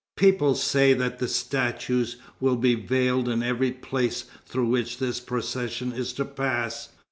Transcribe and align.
People 0.17 0.55
say 0.55 0.93
that 0.93 1.19
the 1.19 1.27
statues 1.27 2.15
will 2.39 2.55
be 2.55 2.73
veiled 2.73 3.29
in 3.29 3.43
every 3.43 3.69
place 3.71 4.23
through 4.47 4.65
which 4.69 4.97
this 4.97 5.19
procession 5.19 5.93
is 5.93 6.11
to 6.13 6.25
pass. 6.25 6.89